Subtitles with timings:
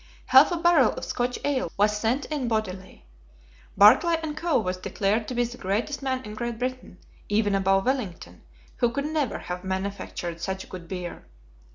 [0.29, 3.05] Half a barrel of Scotch ale was sent in bodily.
[3.77, 4.57] Barclay and Co.
[4.57, 6.97] was declared to be the greatest man in Great Britain,
[7.29, 8.41] even above Wellington,
[8.77, 11.27] who could never have manufactured such good beer.